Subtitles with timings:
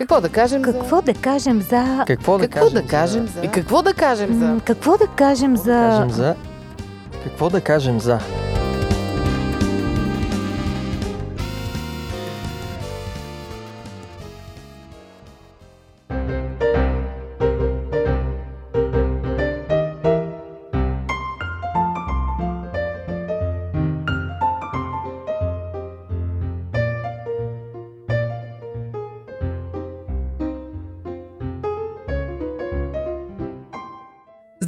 [0.00, 1.02] Какво да кажем Какво за...
[1.02, 2.04] да кажем за...
[2.06, 3.40] Какво да Какво да кажем кажем за...
[3.44, 4.60] И какво да кажем за...
[4.64, 5.90] Какво да кажем Какво да за...
[5.90, 6.34] кажем за...
[7.24, 8.18] Какво да кажем за...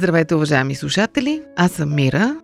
[0.03, 1.41] Здравейте, уважаеми слушатели!
[1.55, 2.35] Аз съм Мира.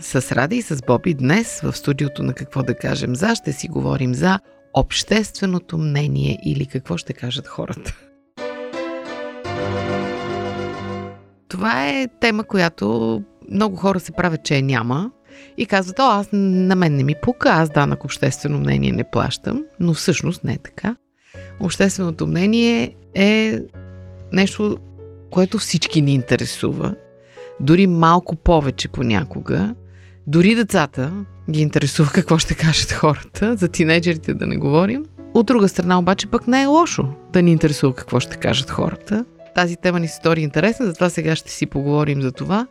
[0.00, 3.68] С Ради и с Боби днес в студиото на Какво да кажем за ще си
[3.68, 4.38] говорим за
[4.74, 7.96] общественото мнение или какво ще кажат хората.
[11.48, 15.10] Това е тема, която много хора се правят, че я няма
[15.56, 19.64] и казват, о, аз на мен не ми пука, аз данък обществено мнение не плащам,
[19.80, 20.96] но всъщност не е така.
[21.60, 23.58] Общественото мнение е
[24.32, 24.78] нещо,
[25.30, 26.94] което всички ни интересува,
[27.60, 29.74] дори малко повече понякога.
[30.26, 31.12] Дори децата
[31.50, 35.04] ги интересува какво ще кажат хората, за тинейджерите да не говорим.
[35.34, 39.24] От друга страна обаче пък не е лошо да ни интересува какво ще кажат хората.
[39.54, 42.66] Тази тема ни се стори интересна, затова сега ще си поговорим за това.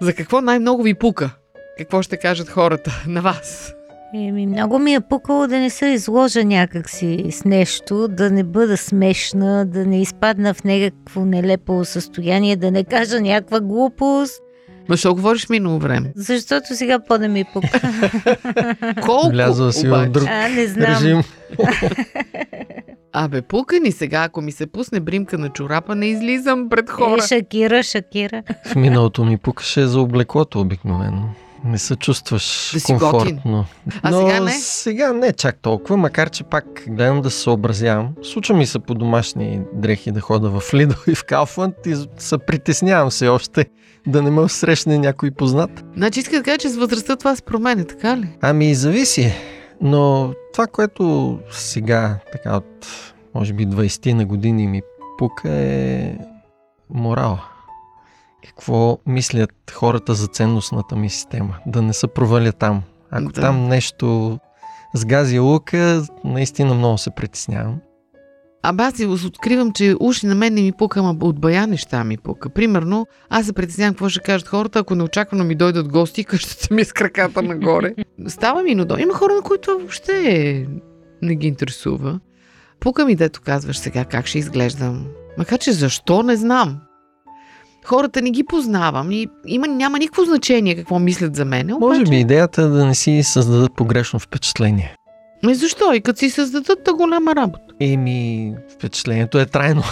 [0.00, 1.30] За какво най-много ви пука?
[1.78, 3.72] Какво ще кажат хората на вас?
[4.14, 8.76] Еми, много ми е пукало да не се изложа някакси с нещо, да не бъда
[8.76, 14.42] смешна, да не изпадна в някакво нелепо състояние, да не кажа някаква глупост,
[14.88, 16.12] Ма що говориш минало време?
[16.16, 17.80] защото сега по да ми пука.
[19.02, 20.92] Колко Влязла си в друг А, не знам.
[20.94, 21.22] режим.
[23.12, 27.16] Абе, пука ни сега, ако ми се пусне бримка на чорапа, не излизам пред хора.
[27.16, 28.42] Е, Шакира, Шакира.
[28.64, 31.28] В миналото ми пукаше за облеклото обикновено.
[31.66, 33.64] Не се чувстваш Да си комфортно.
[34.02, 34.50] А Но сега не?
[34.52, 38.08] сега не чак толкова, макар че пак гледам да се съобразявам.
[38.22, 42.38] Случва ми се по домашни дрехи да хода в Лидо и в Кауфланд и се
[42.38, 43.66] притеснявам се още
[44.06, 45.84] да не ме срещне някой познат.
[45.96, 48.28] Значи иска да кажа, че с възрастта това се променя, така ли?
[48.40, 49.32] Ами, зависи.
[49.80, 52.86] Но това, което сега, така от,
[53.34, 54.82] може би, 20 на години ми
[55.18, 56.18] пука е
[56.90, 57.55] морала.
[58.46, 61.56] Какво мислят хората за ценностната ми система?
[61.66, 62.82] Да не се проваля там.
[63.10, 63.40] Ако Да.
[63.40, 64.38] там нещо
[64.94, 67.78] сгази лука, наистина много се притеснявам.
[68.62, 72.16] Абе аз откривам, че уши на мен не ми пука, ама от бая неща ми
[72.16, 72.48] пука.
[72.48, 76.74] Примерно, аз се притеснявам какво ще кажат хората, ако неочаквано ми дойдат гости и къщата
[76.74, 77.94] ми е с краката нагоре.
[78.28, 79.00] Става ми надолу.
[79.00, 80.66] Има хора, на които въобще
[81.22, 82.20] не ги интересува.
[82.80, 85.06] Пука ми, дето казваш сега как ще изглеждам.
[85.38, 86.80] Макар, че защо, не знам.
[87.86, 91.76] Хората не ги познавам и има, няма никакво значение какво мислят за мен.
[91.80, 94.96] Може би идеята е да не си създадат погрешно впечатление.
[95.44, 95.92] Ами защо?
[95.92, 97.64] И като си създадат та голяма работа.
[97.80, 99.82] Еми, впечатлението е трайно.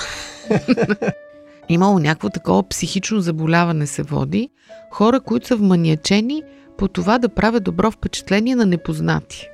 [1.68, 4.48] Имало някакво такова психично заболяване се води.
[4.90, 6.42] Хора, които са вманиачени
[6.78, 9.48] по това да правят добро впечатление на непознати.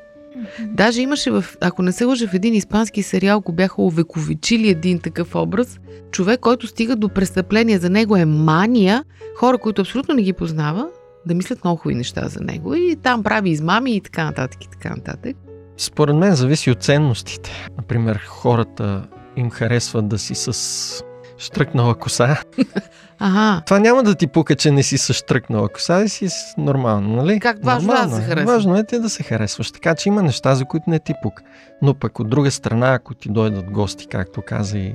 [0.60, 4.98] Даже имаше, в, ако не се лъжа, в един испански сериал, го бяха увековечили един
[4.98, 5.80] такъв образ.
[6.10, 9.04] Човек, който стига до престъпление, за него е мания.
[9.36, 10.88] Хора, които абсолютно не ги познава,
[11.26, 12.74] да мислят много хубави неща за него.
[12.74, 15.36] И там прави измами и така нататък и така нататък.
[15.76, 17.68] Според мен зависи от ценностите.
[17.76, 21.04] Например, хората им харесват да си с
[21.38, 22.36] штръкнала коса.
[23.22, 26.54] Ага, Това няма да ти пука, че не си с штръкнала коса, и си с
[26.58, 27.40] нормално, нали?
[27.40, 28.26] Как важно е да Нормално се е.
[28.26, 28.52] харесва.
[28.54, 29.70] Важно е ти да се харесваш.
[29.70, 31.42] Така че има неща, за които не ти пука.
[31.82, 34.94] Но пък от друга страна, ако ти дойдат гости, както каза и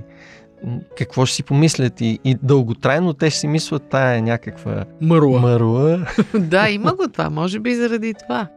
[0.98, 5.40] какво ще си помислят и, и дълготрайно те ще си мислят, тая е някаква мърла.
[5.40, 6.06] мърла.
[6.34, 7.30] да, има го това.
[7.30, 8.48] Може би заради това.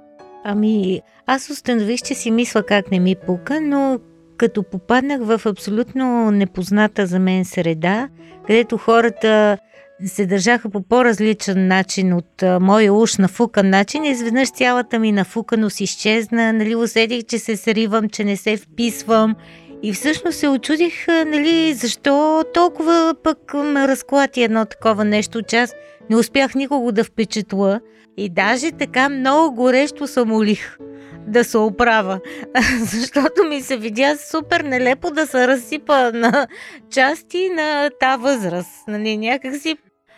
[0.44, 3.98] Ами, аз установих, че си мисля как не ми пука, но
[4.38, 8.08] като попаднах в абсолютно непозната за мен среда,
[8.46, 9.58] където хората
[10.06, 15.80] се държаха по по-различен начин от а, моя уж нафукан начин, изведнъж цялата ми нафуканост
[15.80, 19.36] изчезна, нали, усетих, че се сривам, че не се вписвам.
[19.82, 25.74] И всъщност се очудих, нали, защо толкова пък ме разклати едно такова нещо, че аз
[26.10, 27.80] не успях никого да впечатла
[28.18, 30.78] и даже така много горещо се молих
[31.26, 32.20] да се оправя,
[32.80, 36.46] защото ми се видя супер нелепо да се разсипа на
[36.90, 38.70] части на та възраст.
[38.88, 39.76] Нали, някакси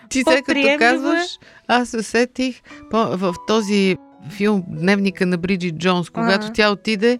[0.08, 0.76] Ти сега като е.
[0.78, 1.38] казваш,
[1.68, 2.60] аз се сетих
[2.90, 3.96] по- в този
[4.28, 6.52] филм Дневника на Бриджит Джонс, когато Ага.
[6.54, 7.18] тя отиде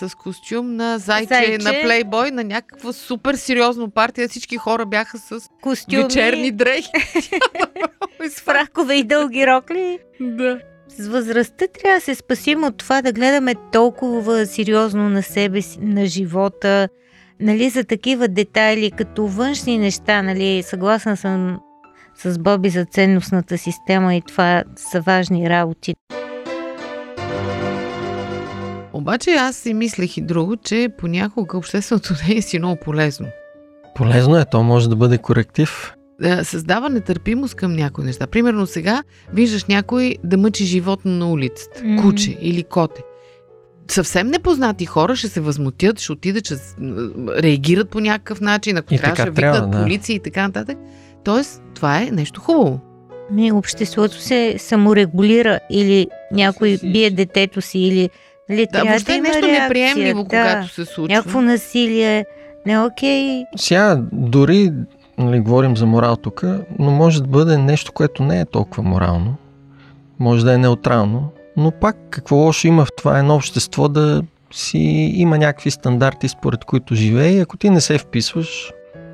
[0.00, 1.58] с костюм на зайче, Зайче.
[1.58, 4.28] на плейбой, на някаква супер сериозно партия.
[4.28, 6.90] Всички хора бяха с костюми, вечерни дрехи.
[8.28, 9.98] с фракове и дълги рокли.
[10.20, 10.58] да.
[10.88, 15.78] С възрастта трябва да се спасим от това да гледаме толкова сериозно на себе си,
[15.80, 16.88] на живота,
[17.40, 21.60] нали, за такива детайли, като външни неща, нали, съгласна съм
[22.14, 25.94] с Боби за ценностната система и това са важни работи.
[28.92, 33.26] Обаче аз си мислех и друго, че понякога общественото не е си много полезно.
[33.94, 35.94] Полезно е, то може да бъде коректив.
[36.20, 38.26] Да създава нетърпимост към някои неща.
[38.26, 39.02] Примерно сега
[39.32, 42.02] виждаш някой да мъчи животно на улицата, Мгм.
[42.02, 43.02] куче или коте.
[43.90, 46.54] Съвсем непознати хора ще се възмутят, ще отидат, ще
[47.42, 49.82] реагират по някакъв начин, ако И трябва, ще викнат да.
[49.82, 50.78] полиция и така нататък.
[51.24, 52.80] Тоест, това е нещо хубаво.
[53.30, 58.10] Ми, обществото се саморегулира или някой бие детето си или
[58.48, 60.28] нали, Да, въобще да нещо реакция, неприемливо, да.
[60.28, 61.16] когато се случва.
[61.16, 62.24] Някакво насилие.
[62.66, 63.44] Не, окей.
[63.56, 64.72] Сега, дори,
[65.18, 66.42] нали, говорим за морал тук,
[66.78, 69.34] но може да бъде нещо, което не е толкова морално.
[70.18, 71.28] Може да е неутрално.
[71.56, 74.22] Но пак, какво лошо има в това едно общество да
[74.52, 74.78] си
[75.14, 78.72] има някакви стандарти, според които живее и ако ти не се вписваш,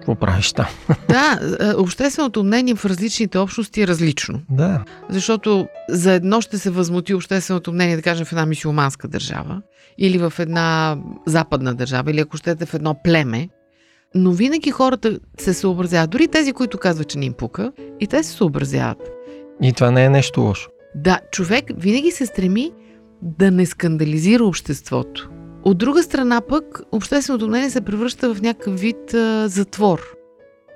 [0.09, 0.67] какво правиш там?
[1.09, 4.41] Да, е, общественото мнение в различните общности е различно.
[4.51, 9.63] Да, Защото за едно ще се възмути общественото мнение, да кажем, в една мисиоманска държава
[9.99, 10.97] или в една
[11.27, 13.49] западна държава, или ако щете в едно племе.
[14.15, 16.11] Но винаги хората се съобразяват.
[16.11, 19.11] Дори тези, които казват, че не им пука, и те се съобразяват.
[19.63, 20.71] и това не е нещо лошо.
[20.95, 22.73] Да, човек винаги се стреми
[23.23, 25.31] да не скандализира обществото.
[25.65, 30.01] От друга страна пък, общественото мнение се превръща в някакъв вид а, затвор.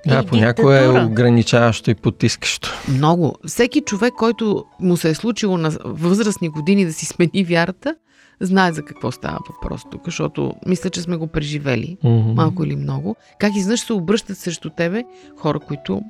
[0.06, 2.70] Да, понякога е ограничаващо и потискащо.
[2.88, 3.34] Много.
[3.46, 7.94] Всеки човек, който му се е случило на възрастни години да си смени вярата,
[8.40, 12.32] знае за какво става въпрос тук, защото мисля, че сме го преживели, Мгм.
[12.32, 13.16] малко или много.
[13.40, 15.04] Как изведнъж се обръщат срещу тебе
[15.38, 16.02] хора, които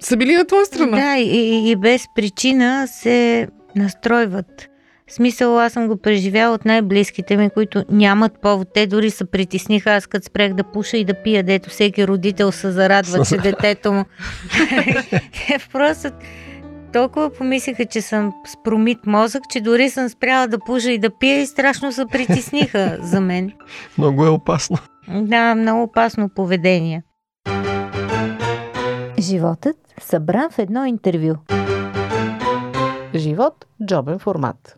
[0.00, 0.96] са били на твоя страна.
[0.96, 4.69] Да, и, и, и без причина се настройват.
[5.10, 8.68] В смисъл, аз съм го преживяла от най-близките ми, които нямат повод.
[8.74, 12.52] Те дори се притесниха, аз като спрех да пуша и да пия, дето всеки родител
[12.52, 14.04] се зарадва, че детето му.
[15.46, 16.08] Те Просто
[16.92, 21.10] толкова помислиха, че съм с промит мозък, че дори съм спряла да пуша и да
[21.18, 23.52] пия и страшно се притесниха за мен.
[23.98, 24.78] Много е опасно.
[25.08, 27.02] Да, много опасно поведение.
[29.18, 31.34] Животът събран в едно интервю.
[33.14, 34.76] Живот, джобен формат.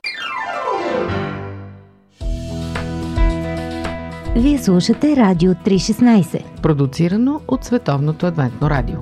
[4.36, 6.60] Вие слушате Радио 316.
[6.62, 8.98] Продуцирано от Световното адвентно радио.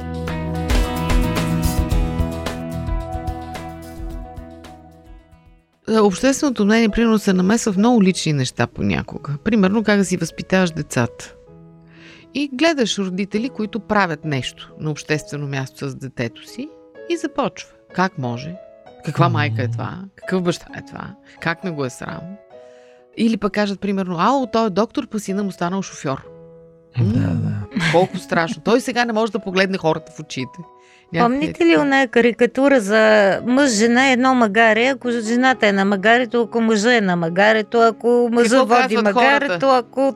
[6.03, 9.33] Общественото мнение, примерно, се намесва в много лични неща понякога.
[9.45, 11.35] Примерно, как да си възпитаваш децата.
[12.35, 16.69] И гледаш родители, които правят нещо на обществено място с детето си
[17.11, 17.71] и започва.
[17.95, 18.55] Как може?
[19.05, 19.99] Каква майка е това?
[20.17, 21.15] Какъв баща е това?
[21.41, 22.21] Как не го е срам?
[23.17, 26.27] Или пък кажат, примерно, ао, той е доктор, па сина му станал шофьор.
[26.99, 27.53] Да, да.
[27.93, 28.63] Колко страшно.
[28.63, 30.59] Той сега не може да погледне хората в очите.
[31.13, 33.01] Някакви- Помните ли оная карикатура за
[33.47, 34.87] мъж, жена и едно магаре?
[34.87, 39.47] Ако жената е на магарето, ако мъжа е на магарето, ако мъжа Какво води магарето,
[39.61, 39.77] хората?
[39.79, 40.15] ако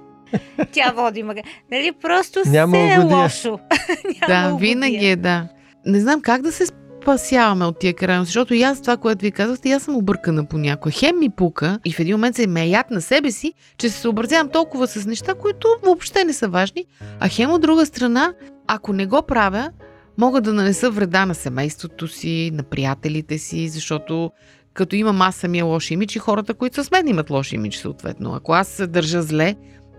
[0.72, 1.48] тя води магарето.
[1.70, 3.16] Нали, просто Няма все е угодия.
[3.16, 3.58] лошо.
[4.28, 5.12] Да, Няма винаги угодия.
[5.12, 5.48] е, да.
[5.86, 6.64] Не знам как да се
[7.04, 10.44] спасяваме от тия крайности, защото и аз това, което ви казахте, и аз съм объркана
[10.44, 10.92] по някой.
[10.92, 14.00] Хем ми пука и в един момент се ме яд на себе си, че се
[14.00, 16.84] съобразявам толкова с неща, които въобще не са важни.
[17.20, 18.32] А хем от друга страна,
[18.66, 19.70] ако не го правя,
[20.18, 24.30] мога да нанеса вреда на семейството си, на приятелите си, защото
[24.74, 27.76] като имам аз самия лош имидж и хората, които са с мен имат лош имидж
[27.76, 28.34] съответно.
[28.34, 29.54] Ако аз се държа зле,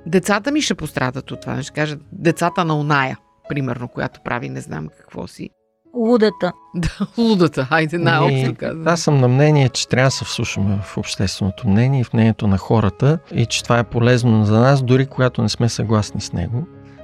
[0.06, 1.64] децата ми ще пострадат от това.
[1.64, 3.18] Ще кажат децата на оная,
[3.50, 5.50] примерно, която прави не знам какво си.
[5.96, 6.54] Лудата.
[6.76, 8.88] Да, лудата, хайде, най-общо Ами, казвам.
[8.88, 12.48] Аз съм на мнение, че трябва да се вслушаме в общественото мнение и в мнението
[12.48, 16.34] на хората и че това е полезно за нас, дори когато не сме съгласни с
[16.34, 16.64] него,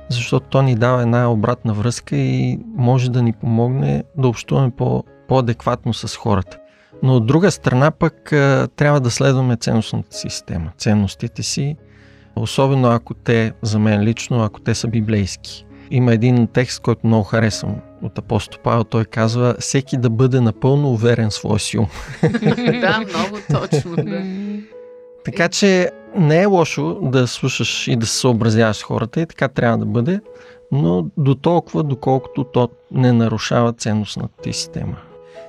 [0.09, 5.03] защото то ни дава една обратна връзка и може да ни помогне да общуваме по,
[5.27, 6.57] по-адекватно с хората.
[7.03, 8.27] Но от друга страна пък
[8.75, 11.75] трябва да следваме ценностната си система, ценностите си,
[12.35, 15.65] особено ако те, за мен лично, ако те са библейски.
[15.91, 18.83] Има един текст, който много харесвам от апостол Павел.
[18.83, 21.87] Той казва, всеки да бъде напълно уверен в своя си ум.
[22.81, 24.23] да, много точно, да.
[25.25, 29.47] Така че не е лошо да слушаш и да се съобразяваш с хората и така
[29.47, 30.19] трябва да бъде,
[30.71, 34.97] но до толкова, доколкото то не нарушава ценностната ти система.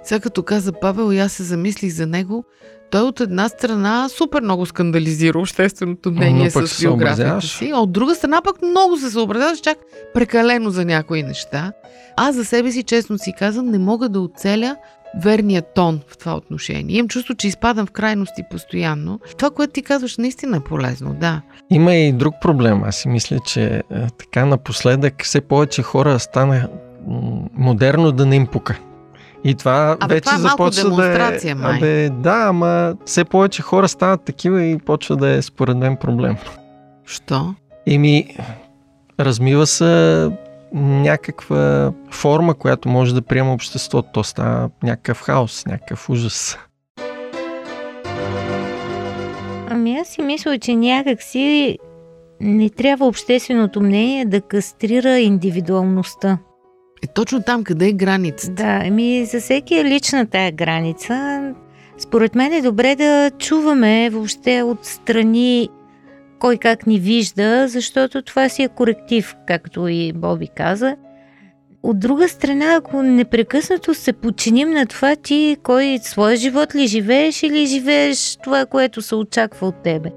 [0.04, 2.44] Сега като каза Павел и аз се замислих за него,
[2.92, 7.92] той от една страна супер много скандализира общественото мнение Но с биографията си, а от
[7.92, 9.78] друга страна пък много се съобразяваш чак
[10.14, 11.72] прекалено за някои неща.
[12.16, 14.76] Аз за себе си, честно си казвам, не мога да оцеля
[15.22, 16.96] верния тон в това отношение.
[16.96, 19.20] Имам чувство, че изпадам в крайности постоянно.
[19.38, 21.42] Това, което ти казваш, наистина е полезно, да.
[21.70, 22.82] Има и друг проблем.
[22.84, 23.82] Аз си мисля, че е,
[24.18, 26.68] така напоследък все повече хора стана
[27.54, 28.78] модерно да не им пука.
[29.44, 31.54] И това Абе, вече това е малко започва да е...
[31.54, 31.76] май.
[31.76, 36.36] Абе, да, ама все повече хора стават такива и почва да е според мен проблем.
[37.04, 37.54] Що?
[37.86, 38.36] Еми,
[39.20, 40.30] размива се
[40.74, 44.08] някаква форма, която може да приема обществото.
[44.12, 46.58] То става някакъв хаос, някакъв ужас.
[49.70, 51.78] Ами аз си мисля, че някак си
[52.40, 56.38] не трябва общественото мнение да кастрира индивидуалността.
[57.02, 58.52] Е точно там, къде е границата.
[58.52, 61.42] Да, ами за всеки е лична тая граница.
[61.98, 65.68] Според мен е добре да чуваме въобще отстрани
[66.38, 70.96] кой как ни вижда, защото това си е коректив, както и Боби каза.
[71.82, 77.42] От друга страна, ако непрекъснато се подчиним на това ти кой своя живот ли живееш
[77.42, 80.10] или живееш това, което се очаква от тебе.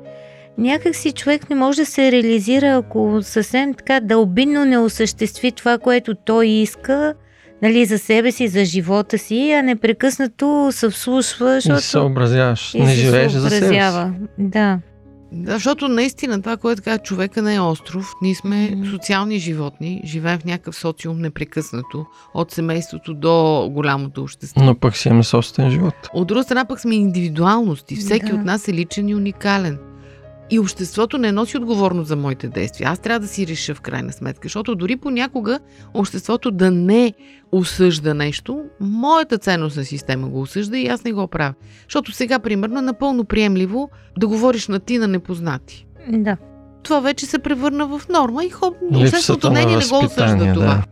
[0.58, 5.78] Някак си човек не може да се реализира, ако съвсем така дълбинно не осъществи това,
[5.78, 7.14] което той иска,
[7.62, 11.82] нали, за себе си, за живота си, а непрекъснато се вслушва, И защото...
[11.82, 12.74] се съобразяваш.
[12.74, 13.80] и Не се живееш за себе си.
[14.40, 14.80] Да.
[15.32, 18.12] Да, защото наистина това, което казва човека не е остров.
[18.22, 18.90] Ние сме Мгм.
[18.90, 24.64] социални животни, живеем в някакъв социум непрекъснато, от семейството до голямото общество.
[24.64, 25.94] Но пък си имаме собствен живот.
[26.14, 27.96] От друга страна пък сме индивидуалности.
[27.96, 28.36] Всеки Да.
[28.36, 29.78] от нас е личен и уникален.
[30.50, 32.90] И обществото не носи отговорност за моите действия.
[32.90, 35.60] Аз трябва да си реша в крайна сметка, защото дори понякога
[35.94, 37.14] обществото да не
[37.52, 41.54] осъжда нещо, моята ценностна система го осъжда и аз не го правя.
[41.84, 45.88] Защото сега, примерно, е напълно приемливо да говориш на ти на непознати.
[46.10, 46.38] Да.
[46.84, 50.66] Това вече се превърна в норма и хоп, общественото мнение не го осъжда възпитание, това.
[50.66, 50.84] да.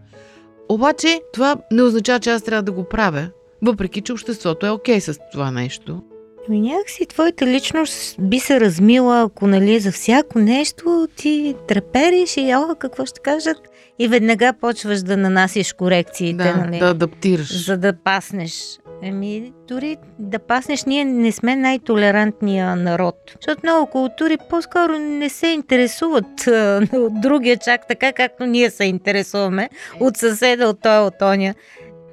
[0.69, 3.29] Обаче това не означава, че аз трябва да го правя,
[3.61, 6.01] въпреки че обществото е окей с това нещо.
[6.49, 12.55] Ами някакси твоята личност би се размила, ако нали за всяко нещо ти трепериш и
[12.55, 13.57] о, какво ще кажат
[13.99, 17.65] и веднага почваш да нанасиш корекциите, Да, нали, да адаптираш.
[17.65, 18.79] за да паснеш.
[19.03, 23.15] Еми, дори да паснеш, ние не сме най-толерантния народ.
[23.35, 28.83] Защото много култури по-скоро не се интересуват а, от другия чак така, както ние се
[28.83, 29.69] интересуваме
[29.99, 31.53] от съседа, от той, от оня,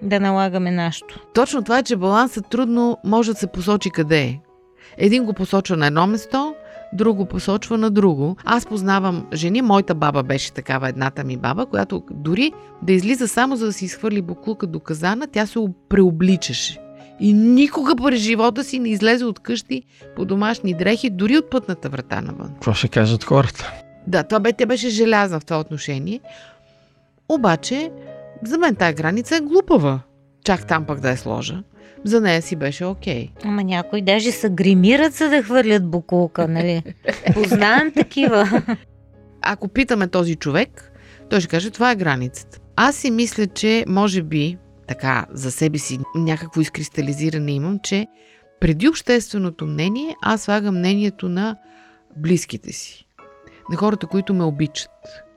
[0.03, 1.21] да налагаме нашето.
[1.35, 4.41] Точно това е, че балансът трудно може да се посочи къде е.
[4.99, 6.55] Един го посочва на едно место,
[6.93, 8.37] друг го посочва на друго.
[8.45, 12.53] Аз познавам жени, моята баба беше такава, едната ми баба, която дори
[12.83, 16.81] да излиза само за да си изхвърли буклука до казана, тя се преобличаше.
[17.21, 19.83] И никога през живота си не излезе от къщи
[20.17, 22.51] по домашни дрехи, дори от пътната врата навън.
[22.55, 23.73] Какво ще кажат хората?
[24.07, 26.21] Да, това бе, тя беше желязна в това отношение.
[27.29, 27.91] Обаче,
[28.45, 30.01] за мен тая граница е глупава.
[30.45, 31.63] Чак там пък да я сложа.
[32.05, 33.29] За нея си беше окей.
[33.45, 36.83] Ама някои даже се гримират, за да хвърлят буклука, нали?
[37.35, 38.63] Познавам такива.
[39.43, 40.93] Ако питаме този човек,
[41.31, 42.59] той ще каже, това е границата.
[42.77, 48.07] Аз си мисля, че може би, така за себе си някакво изкристализиране имам, че
[48.61, 51.57] преди общественото мнение, аз слагам мнението на
[52.17, 53.07] близките си.
[53.71, 54.91] На хората, които ме обичат.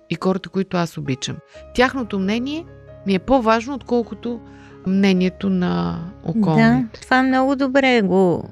[0.10, 1.38] И хората, които аз обичам.
[1.75, 2.65] Тяхното мнение
[3.07, 4.39] ми е по-важно, отколкото
[4.88, 7.00] мнението на да, околните.
[7.01, 8.50] това много добре го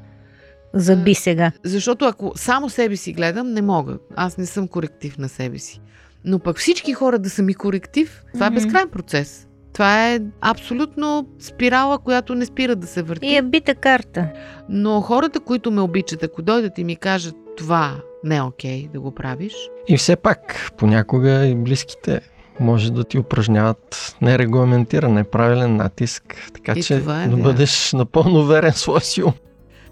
[0.73, 1.51] заби сега.
[1.63, 3.97] Защото ако само себе си гледам, не мога.
[4.15, 5.81] Аз не съм коректив на себе си.
[6.25, 8.57] Но пък всички хора да са ми коректив, това Мгм.
[8.57, 9.47] е безкрайен процес.
[9.73, 13.25] Това е абсолютно спирала, която не спира да се върти.
[13.27, 14.27] И е бита карта.
[14.69, 18.99] Но хората, които ме обичат, ако дойдат и ми кажат това не е окей да
[18.99, 19.53] го правиш,
[19.87, 22.21] И все пак, понякога и близките
[22.61, 28.45] може да ти упражняват нерегламентиран, неправилен натиск, така И че това е да бъдеш напълно
[28.45, 29.33] верен в своя си ум.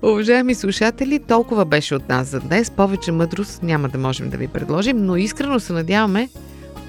[0.03, 2.71] Уважаеми слушатели, толкова беше от нас за днес.
[2.71, 6.29] Повече мъдрост няма да можем да ви предложим, но искрено се надяваме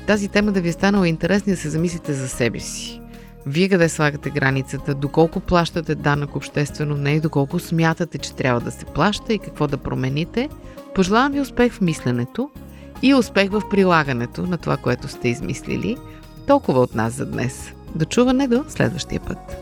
[0.07, 3.01] тази тема да ви е станала интересна и да се замислите за себе си.
[3.47, 8.85] Вие къде слагате границата, доколко плащате данък обществено мнение, доколко смятате, че трябва да се
[8.85, 10.49] плаща и какво да промените.
[10.95, 12.51] Пожелавам ви успех в мисленето
[13.03, 15.97] и успех в прилагането на това, което сте измислили.
[16.47, 17.73] Толкова от нас за днес.
[17.95, 19.60] До чуване до следващия път.